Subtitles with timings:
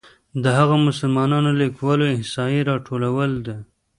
[0.43, 3.55] د هغو مسلمانو لیکوالو احصایې راټولول ده.